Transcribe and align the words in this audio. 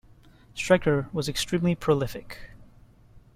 Striker 0.55 1.09
was 1.13 1.29
extremely 1.29 1.75
prolific. 1.75 2.49